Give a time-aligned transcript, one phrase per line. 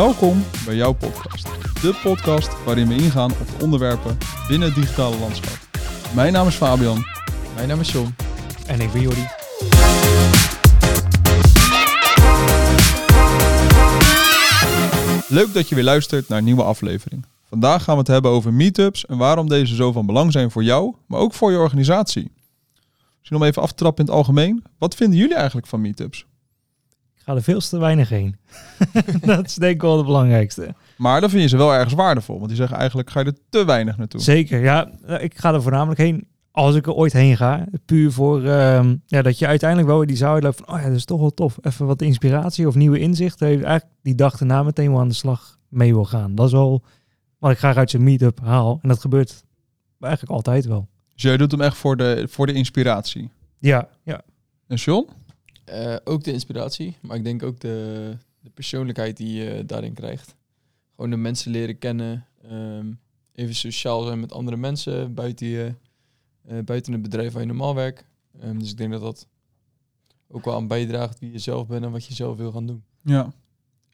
[0.00, 1.44] Welkom bij jouw podcast.
[1.82, 5.58] De podcast waarin we ingaan op de onderwerpen binnen het digitale landschap.
[6.14, 7.04] Mijn naam is Fabian.
[7.54, 8.14] Mijn naam is John.
[8.66, 9.26] En ik ben Jordi.
[15.28, 17.24] Leuk dat je weer luistert naar een nieuwe aflevering.
[17.48, 20.64] Vandaag gaan we het hebben over meetups en waarom deze zo van belang zijn voor
[20.64, 22.32] jou, maar ook voor je organisatie.
[23.18, 24.62] Misschien om even af te trappen in het algemeen.
[24.78, 26.26] Wat vinden jullie eigenlijk van meetups?
[27.30, 28.36] Ik ga er veel te weinig heen.
[29.24, 30.74] dat is denk ik wel het belangrijkste.
[30.96, 33.36] Maar dan vind je ze wel ergens waardevol, want die zeggen eigenlijk ga je er
[33.48, 34.20] te weinig naartoe.
[34.20, 34.90] Zeker, ja.
[35.06, 37.64] Eh, Ik ga er voornamelijk heen als ik er ooit heen ga.
[37.84, 40.74] Puur voor ehm, ja, dat je uiteindelijk wel weer die zaal loopt van...
[40.74, 41.58] Oh ja, dat is toch wel tof.
[41.60, 43.46] Even wat inspiratie of nieuwe inzichten.
[43.46, 46.34] Eigenlijk die dag erna meteen wel aan de slag mee wil gaan.
[46.34, 46.82] Dat is wel
[47.38, 48.78] wat ik graag uit zo'n meetup haal.
[48.82, 49.44] En dat gebeurt
[50.00, 50.88] eigenlijk altijd wel.
[51.14, 53.30] Dus jij doet hem echt voor de, voor de inspiratie.
[53.58, 54.20] Ja, ja.
[54.66, 55.08] En John?
[55.70, 60.36] Eh, ook de inspiratie, maar ik denk ook de, de persoonlijkheid die je daarin krijgt.
[60.94, 62.26] Gewoon de mensen leren kennen.
[62.42, 62.92] ehm,
[63.32, 65.74] even sociaal zijn met andere mensen buiten, je,
[66.46, 68.04] eh, buiten het bedrijf waar je normaal werkt.
[68.40, 69.26] Ehm, dus ik denk dat dat
[70.28, 72.82] ook wel aan bijdraagt wie je zelf bent en wat je zelf wil gaan doen.
[73.02, 73.32] Ja.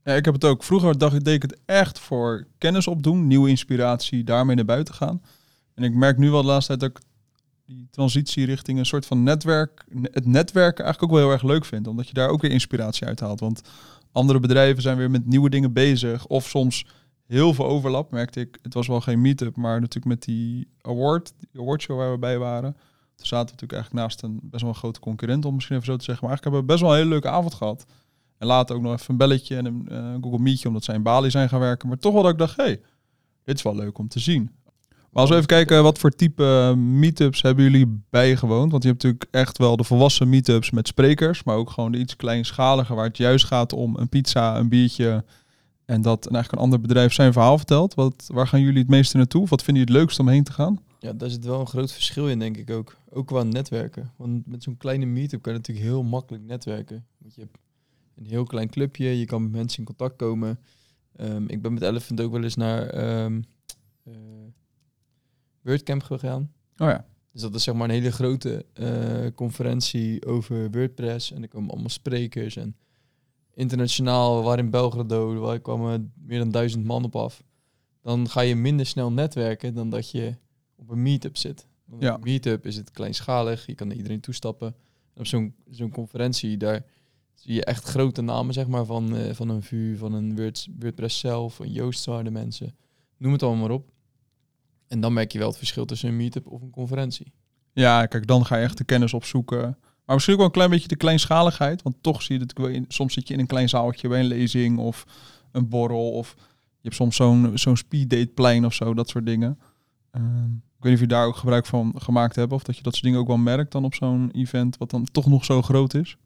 [0.04, 0.14] ja.
[0.14, 0.64] Ik heb het ook.
[0.64, 4.94] Vroeger dacht ik, deed ik het echt voor kennis opdoen, nieuwe inspiratie, daarmee naar buiten
[4.94, 5.22] gaan.
[5.74, 7.08] En ik merk nu wel de laatste tijd dat ik
[7.66, 11.64] die transitie richting een soort van netwerk, het netwerken eigenlijk ook wel heel erg leuk
[11.64, 11.86] vind.
[11.86, 13.40] Omdat je daar ook weer inspiratie uit haalt.
[13.40, 13.60] Want
[14.12, 16.26] andere bedrijven zijn weer met nieuwe dingen bezig.
[16.26, 16.86] Of soms
[17.26, 18.58] heel veel overlap, merkte ik.
[18.62, 22.38] Het was wel geen meetup, maar natuurlijk met die award, die awardshow waar we bij
[22.38, 22.72] waren.
[23.16, 25.88] Toen zaten we natuurlijk eigenlijk naast een best wel een grote concurrent, om misschien even
[25.88, 26.26] zo te zeggen.
[26.26, 27.86] Maar eigenlijk hebben we best wel een hele leuke avond gehad.
[28.38, 31.02] En later ook nog even een belletje en een eh, Google Meetje, omdat zij in
[31.02, 31.88] Bali zijn gaan werken.
[31.88, 32.80] Maar toch wel dat ik dacht, hé, hey,
[33.44, 34.50] dit is wel leuk om te zien.
[35.16, 38.70] Maar als we even kijken, wat voor type eh, meetups hebben jullie bijgewoond?
[38.70, 41.98] Want je hebt natuurlijk echt wel de volwassen meetups met sprekers, maar ook gewoon de
[41.98, 45.24] iets kleinschalige, waar het juist gaat om een pizza, een biertje
[45.84, 47.94] en dat en eigenlijk een ander bedrijf zijn verhaal vertelt.
[47.94, 49.46] Wat, waar gaan jullie het meeste naartoe?
[49.48, 50.80] Wat vinden jullie het leukst om heen te gaan?
[50.98, 52.96] Ja, daar zit wel een groot verschil in, denk ik ook.
[53.10, 54.12] Ook qua netwerken.
[54.16, 57.06] Want met zo'n kleine meetup kan je natuurlijk heel makkelijk netwerken.
[57.18, 57.58] Want je hebt
[58.16, 60.58] een heel klein clubje, je kan met mensen in contact komen.
[61.16, 63.40] Ehm, ik ben met Elephant ook wel eens naar ehm
[64.04, 64.12] eh,
[65.66, 66.52] WordCamp gegaan.
[66.76, 67.06] Oh ja.
[67.32, 71.32] Dus dat is zeg maar een hele grote eh, conferentie over WordPress.
[71.32, 72.56] En er komen allemaal sprekers.
[72.56, 72.76] En
[73.54, 77.42] internationaal, waar in Belgrado, waar kwamen meer dan duizend man op af.
[78.02, 80.36] Dan ga je minder snel netwerken dan dat je
[80.76, 81.66] op een meetup zit.
[81.84, 82.10] Want Ja.
[82.10, 84.66] Op een meetup is het kleinschalig, je kan naar iedereen toestappen.
[85.14, 86.84] En op zo'n zo'n conferentie, daar
[87.34, 90.68] zie je echt grote namen zeg maar, van, eh, van een VU, van een Word,
[90.78, 92.74] WordPress zelf, van Joost Zwaarde mensen.
[93.16, 93.90] Noem het allemaal maar op.
[94.88, 97.32] En dan merk je wel het verschil tussen een meetup of een conferentie.
[97.72, 99.76] Ja, kijk, dan ga je echt de kennis opzoeken.
[100.06, 101.82] Maar misschien ook wel een klein beetje de kleinschaligheid.
[101.82, 104.78] Want toch zie je in, soms zit je in een klein zaaltje bij een lezing
[104.78, 105.06] of
[105.52, 106.12] een borrel.
[106.12, 109.58] Of je hebt soms zo'n zo'n speeddateplein of zo, dat soort dingen.
[110.10, 112.52] Ehm, ik weet niet of je daar ook gebruik van gemaakt hebt.
[112.52, 115.04] Of dat je dat soort dingen ook wel merkt dan op zo'n event, wat dan
[115.12, 116.16] toch nog zo groot is.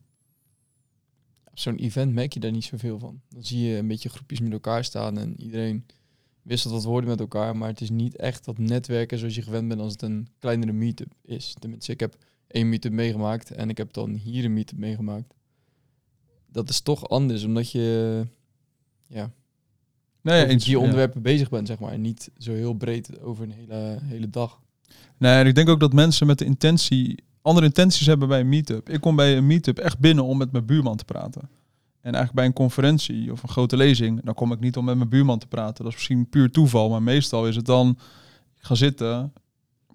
[1.44, 3.20] Op zo'n event merk je daar niet zoveel van.
[3.28, 5.86] Dan zie je een beetje groepjes met elkaar staan en iedereen
[6.42, 7.56] wisselt wat woorden met elkaar.
[7.56, 10.72] Maar het is niet echt dat netwerken zoals je gewend bent als het een kleinere
[10.72, 11.54] meetup is.
[11.58, 15.34] Tenminste, ik heb één meetup meegemaakt en ik heb dan hier een meetup meegemaakt.
[16.46, 18.26] Dat is toch anders, omdat je
[19.06, 19.32] ja,
[20.22, 20.78] Nee, die ja.
[20.78, 21.92] onderwerpen bezig bent, zeg maar.
[21.92, 24.60] En niet zo heel breed over een hele, hele dag.
[25.16, 28.48] Nee, en ik denk ook dat mensen met de intentie, andere intenties hebben bij een
[28.48, 28.88] meetup.
[28.88, 31.48] Ik kom bij een meetup echt binnen om met mijn buurman te praten.
[32.00, 34.96] En eigenlijk bij een conferentie of een grote lezing, dan kom ik niet om met
[34.96, 35.84] mijn buurman te praten.
[35.84, 37.88] Dat is misschien puur toeval, maar meestal is het dan,
[38.58, 39.32] ik ga zitten,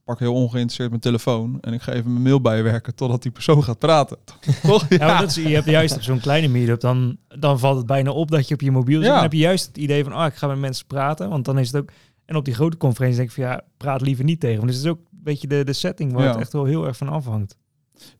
[0.04, 3.64] pak heel ongeïnteresseerd mijn telefoon en ik ga even mijn mail bijwerken totdat die persoon
[3.64, 4.18] gaat praten.
[4.64, 4.86] Toch?
[4.90, 7.86] Ja, maar dat is, je hebt juist op zo'n kleine meetup, dan, dan valt het
[7.86, 9.08] bijna op dat je op je mobiel zit.
[9.08, 9.14] Ja.
[9.14, 11.30] Dan heb je juist het idee van, oh, ik ga met mensen praten.
[11.30, 11.90] Want dan is het ook...
[12.26, 14.58] En op die grote conferentie denk ik van, ja, praat liever niet tegen.
[14.58, 16.30] Want dus het is ook een beetje de, de setting waar Ja.
[16.32, 17.58] het echt wel heel erg van afhangt.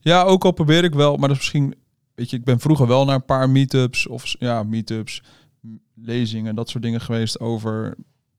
[0.00, 1.74] Ja, ook al probeer ik wel, maar dat is misschien,
[2.16, 5.22] weet je, ik ben vroeger wel naar een paar meetups of ja, meetups,
[5.94, 7.96] lezingen, dat soort dingen geweest over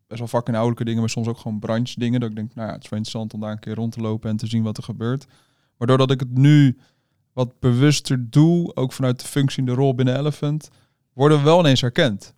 [0.07, 2.19] best wel vakinhoudelijke dingen, maar soms ook gewoon branche dingen.
[2.19, 4.01] Dat ik denk, nou ja, het is wel interessant om daar een keer rond te
[4.01, 5.27] lopen en te zien wat er gebeurt.
[5.77, 6.77] Maar doordat ik het nu
[7.33, 10.69] wat bewuster doe, ook vanuit de functie en de rol binnen Elephant,
[11.13, 12.33] worden we wel ineens herkend.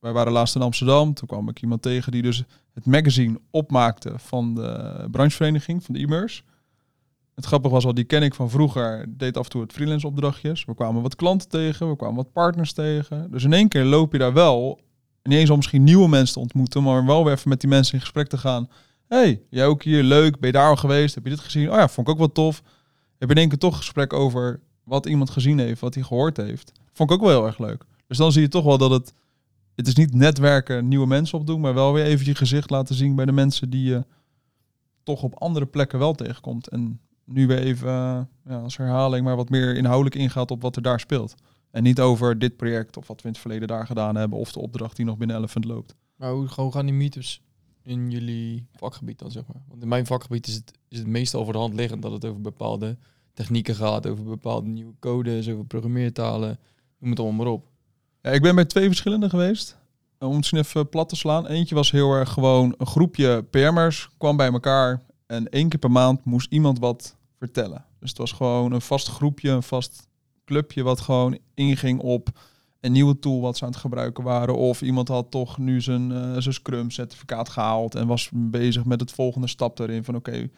[0.00, 4.12] Wij waren laatst in Amsterdam, toen kwam ik iemand tegen die dus het magazine opmaakte
[4.16, 6.42] van de branchevereniging, van de e-merse.
[7.38, 10.06] Het grappige was al, die ken ik van vroeger, deed af en toe het freelance
[10.06, 10.64] opdrachtjes.
[10.64, 13.30] We kwamen wat klanten tegen, we kwamen wat partners tegen.
[13.30, 14.80] Dus in één keer loop je daar wel,
[15.22, 17.94] niet eens om misschien nieuwe mensen te ontmoeten, maar wel weer even met die mensen
[17.94, 18.68] in gesprek te gaan.
[19.08, 21.14] hey, jij ook hier, leuk, ben je daar al geweest?
[21.14, 21.70] Heb je dit gezien?
[21.70, 22.62] Oh ja, vond ik ook wel tof.
[23.18, 26.36] Heb je in één keer toch gesprek over wat iemand gezien heeft, wat hij gehoord
[26.36, 26.72] heeft.
[26.92, 27.84] Vond ik ook wel heel erg leuk.
[28.06, 29.12] Dus dan zie je toch wel dat het
[29.74, 33.14] het is niet netwerken, nieuwe mensen opdoen, maar wel weer even je gezicht laten zien
[33.14, 34.04] bij de mensen die je
[35.02, 36.68] toch op andere plekken wel tegenkomt.
[36.68, 40.76] En nu weer even eh, ja, als herhaling, maar wat meer inhoudelijk ingaat op wat
[40.76, 41.34] er daar speelt.
[41.70, 44.52] En niet over dit project of wat we in het verleden daar gedaan hebben of
[44.52, 45.94] de opdracht die nog binnen Elephant loopt.
[46.16, 47.42] Maar hoe, hoe gaan die meetups
[47.82, 49.62] in jullie vakgebied dan, zeg maar?
[49.68, 52.24] Want in mijn vakgebied is het, is het meestal voor de hand liggend dat het
[52.24, 52.96] over bepaalde
[53.34, 56.58] technieken gaat, over bepaalde nieuwe codes, over programmeertalen,
[56.98, 57.66] noem het allemaal maar op.
[58.22, 59.78] Ja, ik ben bij twee verschillende geweest.
[60.18, 61.46] Om het even plat te slaan.
[61.46, 65.02] Eentje was heel erg gewoon een groepje PM'ers kwam bij elkaar.
[65.26, 67.84] En één keer per maand moest iemand wat vertellen.
[68.00, 70.06] Dus het was gewoon een vast groepje, een vast
[70.44, 72.28] clubje wat gewoon inging op
[72.80, 74.56] een nieuwe tool wat ze aan het gebruiken waren.
[74.56, 79.00] Of iemand had toch nu zijn, eh, zijn Scrum certificaat gehaald en was bezig met
[79.00, 80.04] het volgende stap erin.
[80.04, 80.48] Van oké,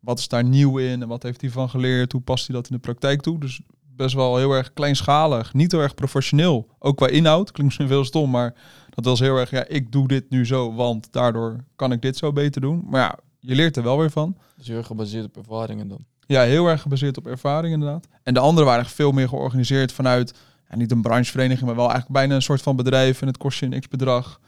[0.00, 2.12] wat is daar nieuw in en wat heeft hij van geleerd?
[2.12, 3.38] Hoe past hij dat in de praktijk toe?
[3.38, 3.60] Dus
[3.96, 6.68] best wel heel erg kleinschalig, niet heel erg professioneel.
[6.78, 8.54] Ook qua inhoud, klinkt misschien veel stom, maar
[8.90, 12.16] dat was heel erg, ja, ik doe dit nu zo, want daardoor kan ik dit
[12.16, 12.84] zo beter doen.
[12.86, 14.36] Maar ja, je leert er wel weer van.
[14.56, 16.04] Dus heel gebaseerd op ervaringen dan.
[16.26, 18.08] Ja, heel erg gebaseerd op ervaring inderdaad.
[18.22, 20.34] En de andere waren veel meer georganiseerd vanuit,
[20.68, 23.58] ja, niet een branchevereniging, maar wel eigenlijk bijna een soort van bedrijf en het kost
[23.58, 24.40] je een x-bedrag.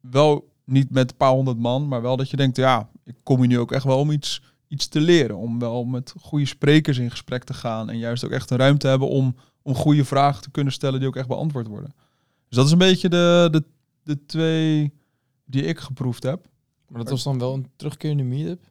[0.00, 3.38] Wel niet met een paar honderd man, maar wel dat je denkt, ja, ik kom
[3.38, 5.36] hier nu ook echt wel om iets, iets te leren.
[5.36, 8.88] Om wel met goede sprekers in gesprek te gaan en juist ook echt een ruimte
[8.88, 11.94] hebben om, om goede vragen te kunnen stellen die ook echt beantwoord worden.
[12.48, 13.64] Dus dat is een beetje de, de,
[14.02, 14.92] de twee
[15.44, 16.48] die ik geproefd heb.
[16.88, 18.68] Maar dat was dan wel een terugkerende meetup?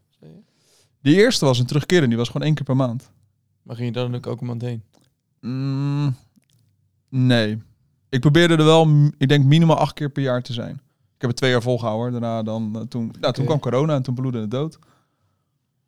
[1.01, 3.11] Die eerste was een terugkeren, die was gewoon één keer per maand.
[3.61, 4.83] Maar ging je dan ook elke maand heen?
[5.41, 6.15] Mm,
[7.09, 7.61] nee.
[8.09, 10.73] Ik probeerde er wel, m- ik denk minimaal acht keer per jaar te zijn.
[11.15, 12.11] Ik heb het twee jaar volgehouden.
[12.11, 13.43] Daarna dan, eh, toen, nou, toen Oké.
[13.43, 14.79] kwam corona en toen bloedde het dood.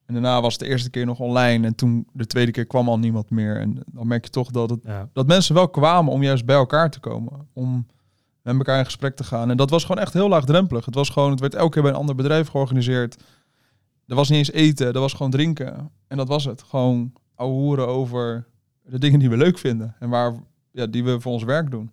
[0.06, 1.66] En daarna was het de eerste keer nog online.
[1.68, 3.58] En toen de tweede keer kwam al niemand meer.
[3.60, 5.10] En dan merk je toch dat, het, Ja.
[5.14, 7.48] dat mensen wel kwamen om juist bij elkaar te komen.
[7.54, 7.88] Om
[8.42, 9.50] met elkaar in gesprek te gaan.
[9.50, 10.86] En dat was gewoon echt heel laagdrempelig.
[10.86, 13.24] Het was gewoon, het werd elke keer bij een ander bedrijf georganiseerd.
[14.08, 15.92] Er was niet eens eten, er was gewoon drinken.
[16.08, 16.64] En dat was het.
[16.64, 18.48] Gewoon ouwe hoeren over
[18.84, 19.96] de dingen die we leuk vinden.
[20.00, 20.34] En waar,
[20.72, 21.92] ja, die we voor ons werk doen.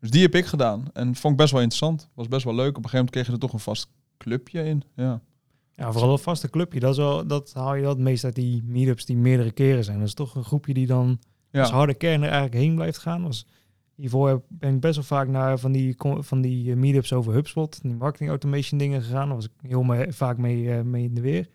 [0.00, 0.84] Dus die heb ik gedaan.
[0.92, 2.10] En vond ik best wel interessant.
[2.14, 2.76] Was best wel leuk.
[2.76, 3.88] Op een gegeven moment kreeg je er toch een vast
[4.18, 4.82] clubje in.
[4.96, 5.20] Ja.
[5.72, 6.80] Ja, vooral een vaste clubje.
[6.80, 9.98] Dat, is wel, dat haal je dat meest uit die meetups die meerdere keren zijn.
[9.98, 11.18] Dat is toch een groepje die dan
[11.52, 13.24] als harde kern er eigenlijk heen blijft gaan.
[13.24, 13.46] Als,
[13.96, 17.82] hiervoor ben ik best wel vaak naar van die, van die eh, meetups over HubSpot,
[17.82, 19.26] die marketing automation dingen gegaan.
[19.26, 21.48] Daar was ik heel me- vaak mee, eh, mee in de weer.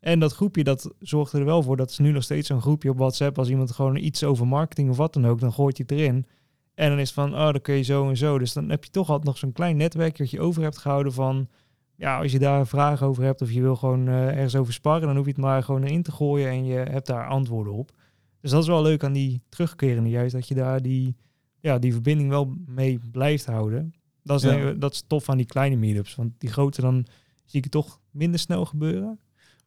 [0.00, 1.76] En dat groepje, dat zorgde er wel voor.
[1.76, 3.38] Dat is nu nog steeds zo'n groepje op WhatsApp.
[3.38, 6.26] Als iemand gewoon iets over marketing of wat dan ook, dan gooit je het erin.
[6.74, 8.38] En dan is het van, oh, dan kun je zo en zo.
[8.38, 11.12] Dus dan heb je toch altijd nog zo'n klein netwerkje dat je over hebt gehouden
[11.12, 11.48] van...
[11.96, 15.06] Ja, als je daar vragen over hebt of je wil gewoon eh, ergens over sparren...
[15.06, 17.90] dan hoef je het maar gewoon erin te gooien en je hebt daar antwoorden op.
[18.40, 20.32] Dus dat is wel leuk aan die terugkerende juist.
[20.32, 21.16] Dat je daar die,
[21.64, 23.94] ja, die verbinding wel mee blijft houden.
[24.22, 24.72] Dat is, Ja.
[24.72, 26.14] dat is tof aan die kleine meetups.
[26.14, 27.06] Want die grote dan
[27.44, 29.18] zie ik het toch minder snel gebeuren.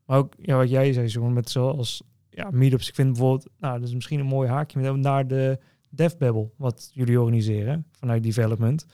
[0.05, 2.87] Maar ook ja, wat jij zei, zo met zoals ja, meetups.
[2.89, 5.59] Ik vind bijvoorbeeld, nou, dat is misschien een mooi haakje met naar de
[5.89, 8.85] DevBabble, wat jullie organiseren vanuit development.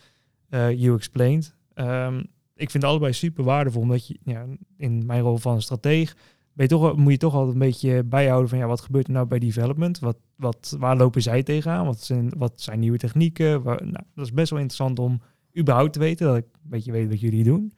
[0.50, 1.55] eh you explained.
[1.73, 2.17] Ehm,
[2.55, 4.45] ik vind het allebei super waardevol, omdat je ja,
[4.77, 6.15] in mijn rol van strateeg
[6.53, 9.13] ben je toch, moet je toch altijd een beetje bijhouden van ja, wat gebeurt er
[9.13, 10.00] nou bij development?
[10.00, 11.85] Wat, wat, waar lopen zij tegenaan?
[11.85, 13.63] Wat zijn, wat zijn nieuwe technieken?
[13.63, 15.21] Nou, dat is best wel interessant om
[15.57, 17.74] überhaupt te weten, dat ik een beetje weet wat jullie doen.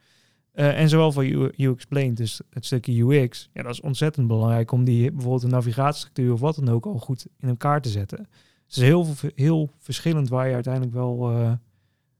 [0.56, 4.26] Eh, en zowel voor you, you Explained, dus het stukje UX, ja, dat is ontzettend
[4.26, 7.88] belangrijk om die bijvoorbeeld een navigatiestructuur of wat dan ook al goed in elkaar te
[7.88, 8.18] zetten.
[8.18, 11.52] Het is heel, heel verschillend waar je uiteindelijk wel eh,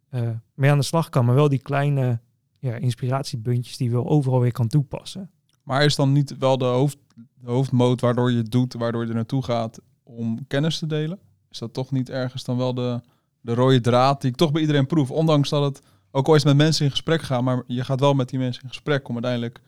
[0.09, 2.21] eh, mee aan de slag kan, maar wel die kleine
[2.59, 5.31] ja, inspiratiepuntjes die je wel overal weer kan toepassen.
[5.67, 9.15] Maar is dan niet wel de, hoofd, de hoofdmoot waardoor je doet, waardoor je er
[9.15, 11.19] naartoe gaat om kennis te delen?
[11.51, 13.01] Is dat toch niet ergens dan wel de,
[13.41, 15.11] de rode draad die ik toch bij iedereen proef?
[15.11, 18.29] Ondanks dat het ook ooit met mensen in gesprek gaat, maar je gaat wel met
[18.29, 19.61] die mensen in gesprek om uiteindelijk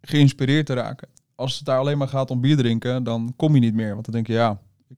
[0.00, 1.08] geïnspireerd te raken.
[1.34, 3.92] Als het daar alleen maar gaat om bier drinken, dan kom je niet meer.
[3.92, 4.96] Want dan denk je, ja, ik,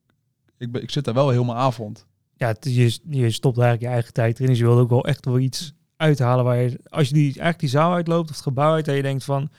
[0.59, 2.07] ik, ik zit daar wel mijn avond.
[2.37, 5.25] Ja, je, je stopt eigenlijk je eigen tijd erin, dus je wil ook wel echt
[5.25, 8.73] wel iets uithalen waar je, als je die, eigenlijk die zaal uitloopt of het gebouw
[8.73, 9.51] uit, en je denkt van,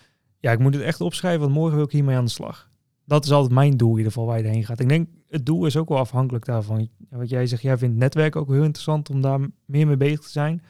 [0.41, 2.69] ja, ik moet het echt opschrijven, want morgen wil ik hiermee aan de slag.
[3.05, 4.79] Dat is altijd mijn doel in ieder geval waar je heen gaat.
[4.79, 6.89] Ik denk, het doel is ook wel afhankelijk daarvan.
[7.09, 10.29] Wat jij zegt, jij vindt netwerk ook heel interessant om daar meer mee bezig te
[10.29, 10.63] zijn.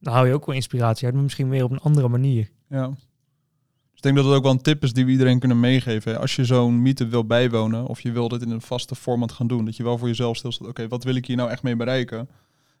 [0.00, 2.50] Dan hou je ook wel inspiratie uit, maar misschien weer op een andere manier.
[2.68, 2.88] Ja.
[2.88, 2.98] Dus
[3.94, 6.20] ik denk dat het ook wel een tip is die we iedereen kunnen meegeven.
[6.20, 9.46] Als je zo'n meetup wil bijwonen of je wil dit in een vaste format gaan
[9.46, 11.76] doen, dat je wel voor jezelf stilstaat, oké, wat wil ik hier nou echt mee
[11.76, 12.28] bereiken?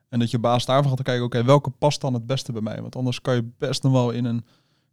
[0.08, 2.80] En dat je basis daarvan gaat kijken, oké, welke past dan het beste bij mij?
[2.80, 4.44] Want anders kan je best nog wel in een,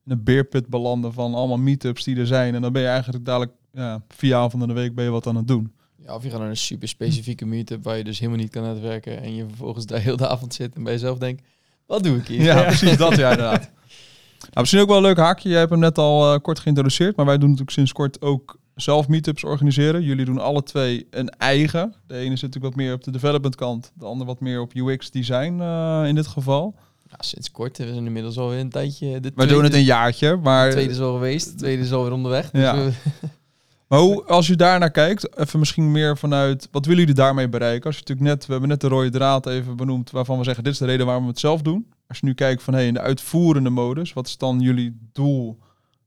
[0.05, 2.55] in een beerput belanden van allemaal meetups die er zijn.
[2.55, 5.27] En dan ben je eigenlijk dadelijk ja, vier avonden in de week ben je wat
[5.27, 5.73] aan het doen.
[6.05, 8.63] Ja, of je gaat naar een super specifieke meetup waar je dus helemaal niet kan
[8.63, 11.43] netwerken en je vervolgens daar heel de avond zit en bij jezelf denkt,
[11.85, 12.41] wat doe ik hier?
[12.41, 13.69] Ja, precies dat ja inderdaad.
[14.41, 15.49] Nou, misschien ook wel een leuk haakje.
[15.49, 18.59] Jij hebt hem net al eh, kort geïntroduceerd, maar wij doen natuurlijk sinds kort ook
[18.75, 20.03] zelf meetups organiseren.
[20.03, 21.93] Jullie doen alle twee een eigen.
[22.07, 24.73] De ene zit natuurlijk wat meer op de development kant, de andere wat meer op
[24.73, 26.75] UX design eh, in dit geval.
[27.11, 29.19] Ja, sinds kort, we zijn inmiddels alweer een tijdje.
[29.19, 31.91] De Wij doen het een jaartje, maar, De tweede is al geweest, de tweede is
[31.91, 32.51] alweer onderweg.
[32.51, 32.75] Dus Ja.
[32.75, 32.91] we-
[33.87, 37.49] maar hoe, als je daar naar kijkt, even misschien meer vanuit, wat willen jullie daarmee
[37.49, 37.85] bereiken?
[37.85, 40.63] Als je natuurlijk net, we hebben net de rode draad even benoemd, waarvan we zeggen,
[40.63, 41.85] dit is de reden waarom we het zelf doen.
[42.07, 45.59] Als je nu kijkt van, hey, in de uitvoerende modus, wat is dan jullie doel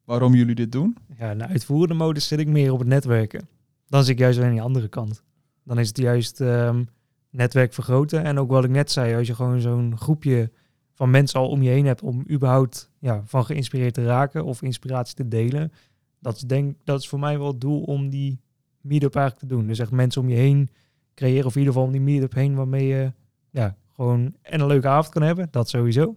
[0.05, 0.97] waarom jullie dit doen?
[1.19, 3.49] Ja, in de uitvoerende modus zit ik meer op het netwerken.
[3.89, 5.23] Dan zit ik juist weer aan die andere kant.
[5.65, 6.83] Dan is het juist ehm,
[7.31, 8.25] netwerk vergroten.
[8.25, 10.51] En ook wat ik net zei, als je gewoon zo'n groepje
[10.95, 14.63] van mensen al om je heen hebt om überhaupt ja, van geïnspireerd te raken of
[14.63, 15.73] inspiratie te delen.
[16.19, 18.41] Dat is, denk, dat is voor mij wel het doel om die
[18.81, 19.67] meetup eigenlijk te doen.
[19.67, 20.69] Dus echt mensen om je heen
[21.15, 23.13] creëren of in ieder geval om die meetup heen waarmee je
[23.51, 25.49] ja, gewoon en een leuke avond kan hebben.
[25.51, 26.17] Dat sowieso.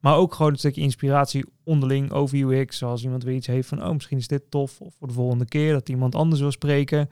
[0.00, 2.78] Maar ook gewoon een stukje inspiratie onderling over UX.
[2.78, 4.80] Zoals iemand weer iets heeft van, oh, misschien is dit tof.
[4.80, 7.10] Of voor de volgende keer dat iemand anders wil spreken.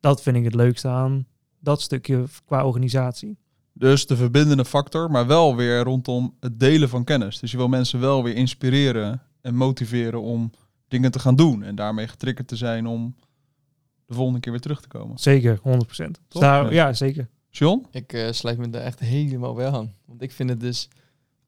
[0.00, 1.26] Dat vind ik het leukste aan
[1.60, 3.38] dat stukje qua organisatie.
[3.76, 7.38] Dus de verbindende factor, maar wel weer rondom het delen van kennis.
[7.38, 10.50] Dus je wil mensen wel weer inspireren en motiveren om
[10.88, 11.62] dingen te gaan doen.
[11.62, 13.14] En daarmee getriggerd te zijn om
[14.06, 15.18] de volgende keer weer terug te komen.
[15.18, 15.60] Zeker, 100%.
[15.86, 16.42] Dus Toch?
[16.42, 16.70] daar, Ja.
[16.86, 17.28] ja, zeker.
[17.50, 17.86] John?
[17.90, 19.92] Ik eh, sluit me daar echt helemaal bij aan.
[20.04, 20.88] Want ik vind het dus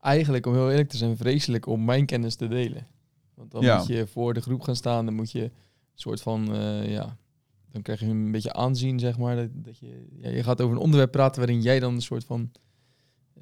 [0.00, 2.86] eigenlijk, om heel eerlijk te zijn, vreselijk om mijn kennis te delen.
[3.34, 3.76] Want dan Ja.
[3.78, 5.50] moet je voor de groep gaan staan, dan moet je een
[5.94, 7.16] soort van, eh, ja,
[7.76, 9.36] dan krijg je een beetje aanzien, zeg maar.
[9.36, 12.24] Dat, dat je, ja, je gaat over een onderwerp praten waarin jij dan een soort
[12.24, 12.50] van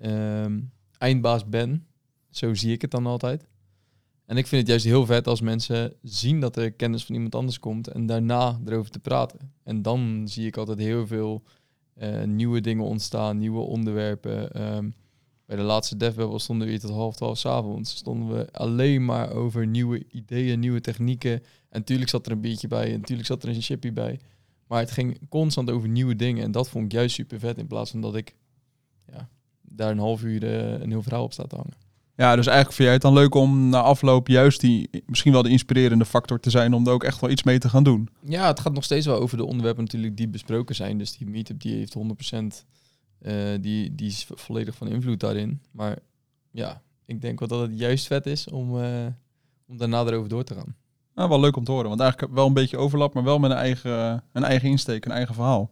[0.00, 0.61] ehm,
[0.99, 1.83] eindbaas bent.
[2.31, 3.47] Zo zie ik het dan altijd.
[4.26, 7.35] En ik vind het juist heel vet als mensen zien dat er kennis van iemand
[7.35, 9.53] anders komt en daarna erover te praten.
[9.62, 11.43] En dan zie ik altijd heel veel
[11.95, 14.53] eh, nieuwe dingen ontstaan, nieuwe onderwerpen.
[14.53, 14.91] Ehm,
[15.47, 17.97] bij de laatste DevWebel stonden we hier tot half twaalf 's avonds.
[17.97, 21.43] Stonden we alleen maar over nieuwe ideeën, nieuwe technieken.
[21.75, 24.21] En natuurlijk zat er een biertje bij, en natuurlijk zat er een chippy bij.
[24.66, 26.45] Maar het ging constant over nieuwe dingen.
[26.45, 27.59] En dat vond ik juist super vet.
[27.59, 28.35] In plaats van dat ik
[29.12, 29.28] ja,
[29.62, 31.76] daar een half uur eh, een heel verhaal op sta te hangen.
[32.16, 35.43] Ja, dus eigenlijk vind jij het dan leuk om na afloop juist die misschien wel
[35.43, 38.09] de inspirerende factor te zijn om er ook echt wel iets mee te gaan doen.
[38.26, 40.99] Ja, het gaat nog steeds wel over de onderwerpen natuurlijk die besproken zijn.
[40.99, 42.64] Dus die meetup die heeft 100%
[43.19, 45.61] eh, die, die is volledig van invloed daarin.
[45.71, 45.99] Maar
[46.50, 49.07] ja, ik denk wel dat het juist vet is om, eh,
[49.66, 50.76] om daarna erover door te gaan.
[51.14, 53.50] Nou, wel leuk om te horen, want eigenlijk wel een beetje overlap, maar wel met
[53.50, 55.71] een eigen, een eigen insteek, een eigen verhaal.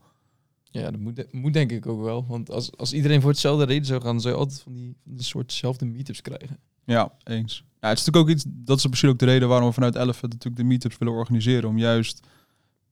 [0.63, 2.27] Ja, dat moet, moet denk ik ook wel.
[2.29, 5.15] Want als, als iedereen voor hetzelfde reden zou gaan, zou je altijd van die, van
[5.15, 6.59] die soortzelfde meetups krijgen.
[6.85, 7.65] Ja, eens.
[7.81, 9.95] Ja, het is natuurlijk ook iets, dat is misschien ook de reden waarom we vanuit
[9.95, 11.69] Elephant natuurlijk de meetups willen organiseren.
[11.69, 12.27] Om juist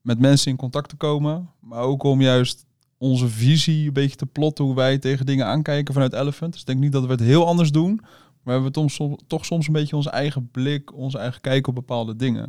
[0.00, 2.66] met mensen in contact te komen, maar ook om juist
[2.98, 6.52] onze visie een beetje te plotten hoe wij tegen dingen aankijken vanuit Elephant.
[6.52, 8.00] Dus ik denk niet dat we het heel anders doen,
[8.42, 11.66] maar we hebben toch soms, toch soms een beetje onze eigen blik, onze eigen kijk
[11.66, 12.44] op bepaalde dingen.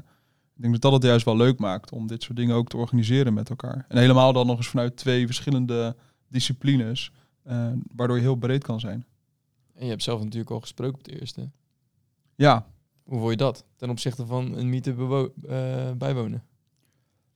[0.55, 2.77] Ik denk dat dat het juist wel leuk maakt om dit soort dingen ook te
[2.77, 3.85] organiseren met elkaar.
[3.87, 5.95] En helemaal dan nog eens vanuit twee verschillende
[6.27, 7.11] disciplines,
[7.43, 9.05] eh, waardoor je heel breed kan zijn.
[9.73, 11.49] En je hebt zelf natuurlijk al gesproken op de eerste.
[12.35, 12.65] Ja,
[13.03, 13.65] Hoe vond je dat?
[13.75, 16.43] Ten opzichte van een meetup bewo- eh, bijwonen.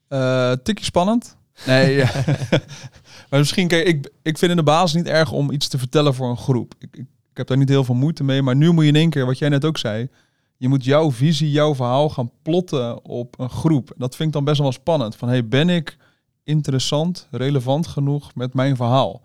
[0.07, 1.37] Eh tikje spannend.
[1.65, 1.97] Nee,
[3.29, 6.13] maar misschien, kijk, ik, ik vind in de basis niet erg om iets te vertellen
[6.13, 6.73] voor een groep.
[6.79, 7.05] Ik, ik,
[7.35, 9.25] ik heb daar niet heel veel moeite mee, maar nu moet je in één keer,
[9.25, 10.09] wat jij net ook zei,
[10.57, 13.93] je moet jouw visie, jouw verhaal gaan plotten op een groep.
[13.97, 15.15] Dat vind ik dan best wel spannend.
[15.15, 15.97] Van, hey, ben ik
[16.43, 19.21] interessant, relevant genoeg met mijn verhaal?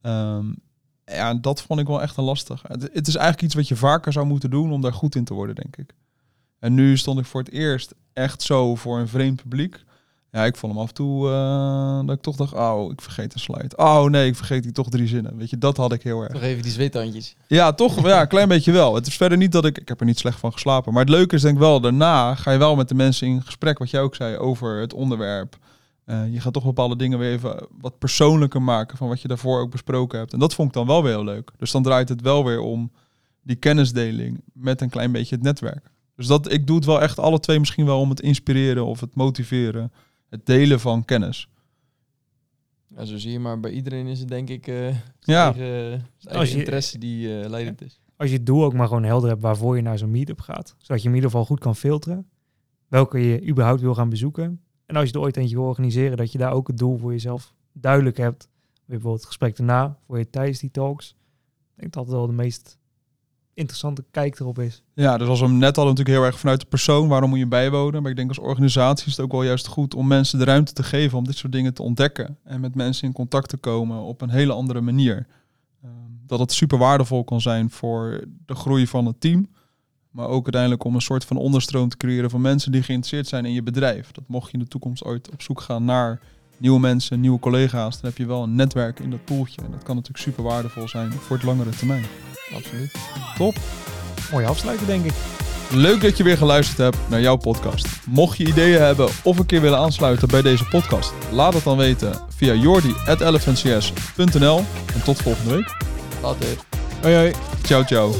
[0.00, 0.46] Ehm,
[1.04, 2.62] ja, dat vond ik wel echt een lastig.
[2.68, 5.34] Het is eigenlijk iets wat je vaker zou moeten doen om daar goed in te
[5.34, 5.94] worden, denk ik.
[6.58, 9.84] En nu stond ik voor het eerst echt zo voor een vreemd publiek.
[10.32, 13.34] Ja, ik vond hem af en toe eh, dat ik toch dacht, oh, ik vergeet
[13.34, 13.76] een slide.
[13.76, 15.36] Oh nee, ik vergeet die toch drie zinnen.
[15.36, 16.32] Weet je, dat had ik heel erg.
[16.32, 17.34] Nog even die zweethandjes.
[17.46, 18.94] Ja, toch, ja, een klein beetje wel.
[18.94, 20.92] Het is verder niet dat ik, ik heb er niet slecht van geslapen.
[20.92, 23.42] Maar het leuke is denk ik wel, daarna ga je wel met de mensen in
[23.42, 25.58] gesprek, wat jij ook zei, over het onderwerp.
[26.04, 29.60] Eh, je gaat toch bepaalde dingen weer even wat persoonlijker maken van wat je daarvoor
[29.60, 30.32] ook besproken hebt.
[30.32, 31.50] En dat vond ik dan wel weer heel leuk.
[31.56, 32.92] Dus dan draait het wel weer om
[33.42, 35.90] die kennisdeling met een klein beetje het netwerk.
[36.16, 39.00] Dus dat, ik doe het wel echt alle twee misschien wel om het inspireren of
[39.00, 39.92] het motiveren.
[40.30, 41.48] Het delen van kennis.
[42.86, 45.44] Ja, zo zie je, maar bij iedereen is het denk ik eh zijn Ja.
[45.44, 48.00] eigen, zijn eigen Als je- interesse die eh, leidend is.
[48.16, 50.74] Als je het doel ook maar gewoon helder hebt waarvoor je naar zo'n meetup gaat.
[50.78, 52.28] Zodat je in ieder geval goed kan filteren.
[52.88, 54.60] Welke je überhaupt wil gaan bezoeken.
[54.86, 57.12] En als je er ooit eentje wil organiseren, dat je daar ook het doel voor
[57.12, 58.48] jezelf duidelijk hebt.
[58.84, 61.08] Bijvoorbeeld het gesprek daarna, voor je tijdens die talks.
[61.10, 62.78] Ik denk dat dat wel de meest
[63.54, 64.82] interessante kijk erop is.
[64.94, 67.38] Ja, dus als we hem net hadden natuurlijk heel erg vanuit de persoon, waarom moet
[67.38, 68.02] je bijwonen?
[68.02, 70.72] Maar ik denk als organisatie is het ook wel juist goed om mensen de ruimte
[70.72, 72.38] te geven om dit soort dingen te ontdekken.
[72.44, 75.26] En met mensen in contact te komen op een hele andere manier.
[75.82, 75.92] Ehm,
[76.26, 79.48] dat het super waardevol kan zijn voor de groei van het team.
[80.10, 83.44] Maar ook uiteindelijk om een soort van onderstroom te creëren van mensen die geïnteresseerd zijn
[83.44, 84.12] in je bedrijf.
[84.12, 86.20] Dat mocht je in de toekomst ooit op zoek gaan naar
[86.56, 89.62] nieuwe mensen, nieuwe collega's, dan heb je wel een netwerk in dat poeltje.
[89.62, 92.04] En dat kan natuurlijk super waardevol zijn voor het langere termijn.
[92.54, 92.92] Absoluut.
[93.36, 93.56] Top.
[94.30, 95.12] Mooie afsluiten, denk ik.
[95.72, 97.86] Leuk dat je weer geluisterd hebt naar jouw podcast.
[98.06, 101.76] Mocht je ideeën hebben of een keer willen aansluiten bij deze podcast, laat het dan
[101.76, 104.64] weten via jordi.elephantcs.nl.
[104.94, 105.76] En tot volgende week.
[106.22, 106.46] Later.
[107.02, 107.32] Hoi hoi.
[107.62, 108.14] Ciao, ciao.